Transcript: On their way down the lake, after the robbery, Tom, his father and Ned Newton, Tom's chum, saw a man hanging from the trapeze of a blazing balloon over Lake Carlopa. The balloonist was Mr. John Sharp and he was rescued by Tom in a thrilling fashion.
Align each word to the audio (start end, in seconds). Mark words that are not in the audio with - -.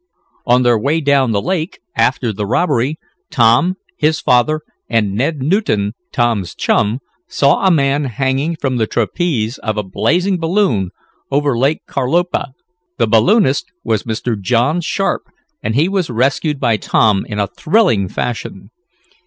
On 0.47 0.63
their 0.63 0.79
way 0.79 0.99
down 0.99 1.29
the 1.31 1.39
lake, 1.43 1.79
after 1.95 2.33
the 2.33 2.47
robbery, 2.47 2.97
Tom, 3.29 3.75
his 3.97 4.19
father 4.19 4.61
and 4.89 5.13
Ned 5.13 5.43
Newton, 5.43 5.93
Tom's 6.11 6.55
chum, 6.55 6.97
saw 7.27 7.63
a 7.63 7.69
man 7.69 8.05
hanging 8.05 8.55
from 8.55 8.77
the 8.77 8.87
trapeze 8.87 9.59
of 9.59 9.77
a 9.77 9.83
blazing 9.83 10.39
balloon 10.39 10.89
over 11.29 11.55
Lake 11.55 11.81
Carlopa. 11.87 12.47
The 12.97 13.05
balloonist 13.05 13.65
was 13.83 14.01
Mr. 14.01 14.35
John 14.41 14.81
Sharp 14.81 15.21
and 15.61 15.75
he 15.75 15.87
was 15.87 16.09
rescued 16.09 16.59
by 16.59 16.77
Tom 16.77 17.23
in 17.29 17.37
a 17.37 17.45
thrilling 17.45 18.07
fashion. 18.07 18.71